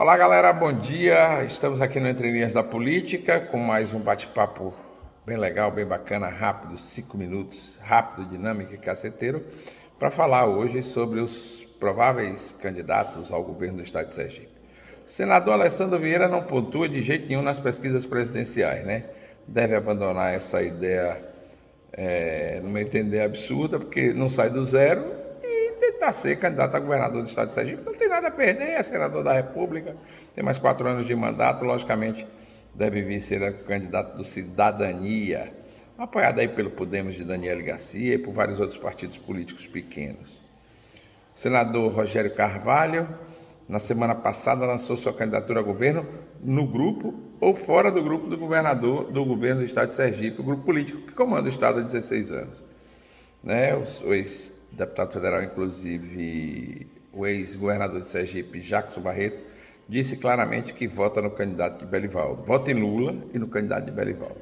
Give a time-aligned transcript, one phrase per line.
[0.00, 1.42] Olá, galera, bom dia.
[1.42, 4.72] Estamos aqui no Entre Linhas da Política com mais um bate-papo
[5.26, 9.44] bem legal, bem bacana, rápido, cinco minutos, rápido, dinâmico e caceteiro,
[9.98, 14.48] para falar hoje sobre os prováveis candidatos ao governo do Estado de Sergipe.
[15.04, 19.02] O senador Alessandro Vieira não pontua de jeito nenhum nas pesquisas presidenciais, né?
[19.48, 21.20] Deve abandonar essa ideia,
[21.92, 25.18] é, no meu entender, absurda, porque não sai do zero
[25.98, 27.82] tentar ser candidato a governador do estado de Sergipe.
[27.84, 29.96] Não tem nada a perder, é senador da República,
[30.34, 32.26] tem mais quatro anos de mandato, logicamente
[32.74, 35.52] deve vir ser candidato do Cidadania,
[35.96, 40.30] apoiado aí pelo Podemos de Daniel Garcia e por vários outros partidos políticos pequenos.
[41.36, 43.08] O senador Rogério Carvalho,
[43.68, 46.04] na semana passada, lançou sua candidatura a governo
[46.42, 50.44] no grupo ou fora do grupo do governador do governo do estado de Sergipe, o
[50.44, 52.64] grupo político que comanda o estado há 16 anos.
[53.44, 53.76] Né?
[53.76, 59.42] Os, os deputado federal, inclusive o ex-governador de Sergipe, Jackson Barreto,
[59.88, 62.44] disse claramente que vota no candidato de Belivaldo.
[62.44, 64.40] Vota em Lula e no candidato de Belivaldo.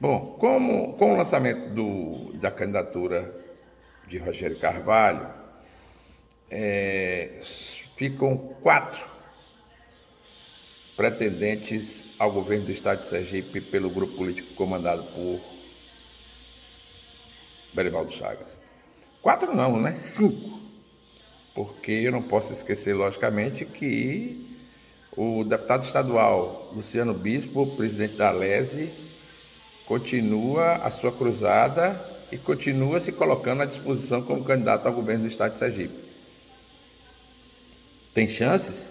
[0.00, 3.30] Bom, como, com o lançamento do, da candidatura
[4.08, 5.28] de Rogério Carvalho,
[6.50, 7.42] é,
[7.94, 9.06] ficam quatro
[10.96, 15.40] pretendentes ao governo do estado de Sergipe pelo grupo político comandado por
[17.74, 18.48] Belivaldo Chagas.
[19.20, 19.94] Quatro não, né?
[19.94, 20.61] Cinco.
[21.54, 24.48] Porque eu não posso esquecer, logicamente, que
[25.16, 28.90] o deputado estadual Luciano Bispo, presidente da Lese,
[29.84, 35.28] continua a sua cruzada e continua se colocando à disposição como candidato ao governo do
[35.28, 36.02] estado de Sergipe.
[38.14, 38.86] Tem chances?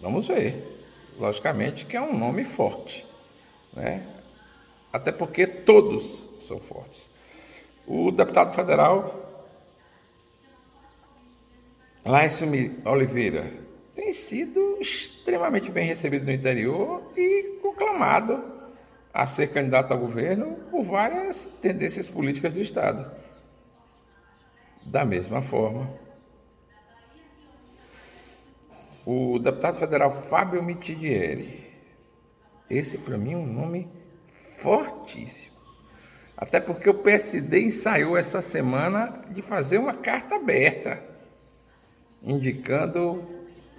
[0.00, 0.76] Vamos ver.
[1.18, 3.04] Logicamente que é um nome forte,
[3.72, 4.06] né?
[4.92, 7.08] Até porque todos são fortes.
[7.86, 9.27] O deputado federal
[12.08, 12.46] Laício
[12.86, 13.52] Oliveira
[13.94, 18.42] tem sido extremamente bem recebido no interior e conclamado
[19.12, 23.12] a ser candidato ao governo por várias tendências políticas do Estado.
[24.86, 25.92] Da mesma forma,
[29.04, 31.70] o deputado federal Fábio Mitidieri,
[32.70, 33.86] esse para mim é um nome
[34.62, 35.58] fortíssimo.
[36.34, 41.17] Até porque o PSD ensaiou essa semana de fazer uma carta aberta
[42.22, 43.24] indicando,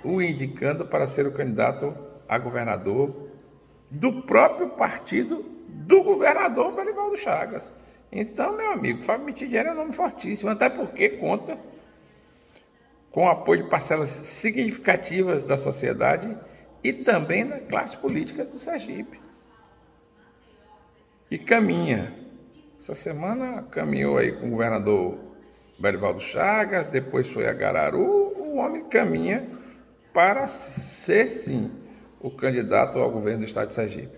[0.03, 1.95] o indicando para ser o candidato
[2.27, 3.29] a governador
[3.89, 7.73] do próprio partido do governador Belivaldo Chagas.
[8.11, 11.57] Então, meu amigo, Fábio Mitidieri é um nome fortíssimo, até porque conta
[13.11, 16.35] com o apoio de parcelas significativas da sociedade
[16.83, 19.19] e também da classe política do Sergipe.
[21.29, 22.13] E caminha.
[22.79, 25.17] Essa semana caminhou aí com o governador
[25.78, 28.19] Belivaldo Chagas, depois foi a Gararu,
[28.59, 29.47] homem caminha
[30.14, 31.72] para ser, sim,
[32.20, 34.18] o candidato ao governo do estado de Sergipe.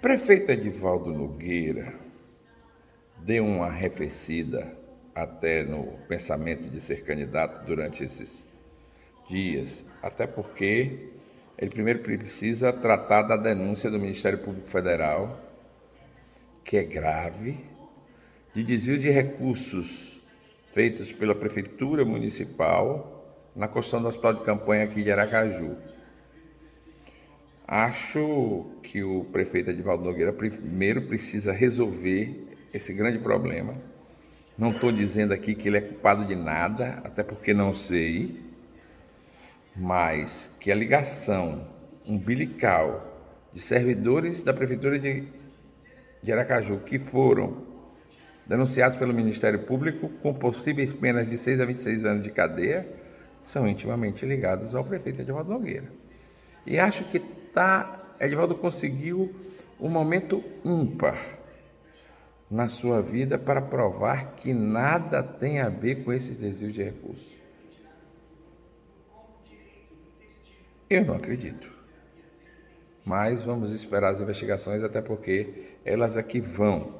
[0.00, 1.94] Prefeito Edivaldo Nogueira
[3.18, 4.66] deu uma arrefecida
[5.14, 8.44] até no pensamento de ser candidato durante esses
[9.28, 11.10] dias, até porque
[11.58, 15.38] ele primeiro precisa tratar da denúncia do Ministério Público Federal,
[16.64, 17.58] que é grave,
[18.54, 20.19] de desvio de recursos
[20.72, 23.20] feitos pela Prefeitura Municipal
[23.54, 25.76] na construção do hospital de campanha aqui de Aracaju.
[27.66, 33.74] Acho que o prefeito Edivaldo Nogueira primeiro precisa resolver esse grande problema.
[34.58, 38.40] Não estou dizendo aqui que ele é culpado de nada, até porque não sei,
[39.76, 41.66] mas que a ligação
[42.04, 43.06] umbilical
[43.52, 45.24] de servidores da Prefeitura de,
[46.22, 47.69] de Aracaju que foram
[48.50, 52.84] denunciados pelo Ministério Público com possíveis penas de 6 a 26 anos de cadeia,
[53.44, 55.86] são intimamente ligados ao prefeito Edvaldo Nogueira.
[56.66, 59.32] E acho que tá, Edvaldo conseguiu
[59.78, 61.38] um momento ímpar
[62.50, 67.36] na sua vida para provar que nada tem a ver com esses desvios de recursos.
[70.90, 71.70] Eu não acredito.
[73.04, 76.98] Mas vamos esperar as investigações, até porque elas aqui vão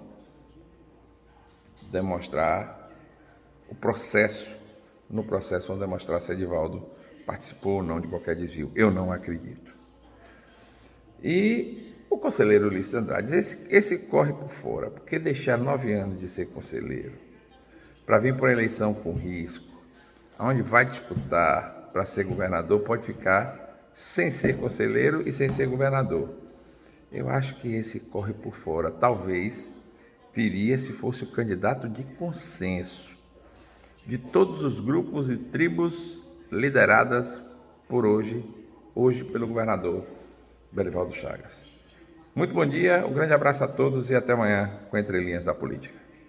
[1.90, 2.90] demonstrar
[3.68, 4.56] o processo.
[5.08, 6.88] No processo vão demonstrar se Edivaldo
[7.26, 8.70] participou ou não de qualquer desvio.
[8.74, 9.74] Eu não acredito.
[11.22, 16.28] E o conselheiro Ulisses Andrade, esse, esse corre por fora, porque deixar nove anos de
[16.28, 17.12] ser conselheiro
[18.04, 19.64] para vir para uma eleição com risco,
[20.38, 26.30] onde vai disputar para ser governador, pode ficar sem ser conselheiro e sem ser governador.
[27.12, 29.70] Eu acho que esse corre por fora, talvez
[30.34, 33.10] viria se fosse o candidato de consenso
[34.06, 37.42] de todos os grupos e tribos lideradas
[37.88, 38.44] por hoje
[38.94, 40.04] hoje pelo governador
[40.72, 41.60] Belivaldo Chagas.
[42.34, 45.54] Muito bom dia, um grande abraço a todos e até amanhã com Entre Linhas da
[45.54, 45.99] Política.